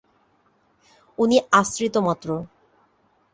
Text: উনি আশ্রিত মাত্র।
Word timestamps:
উনি 1.17 1.37
আশ্রিত 1.51 1.95
মাত্র। 1.97 2.29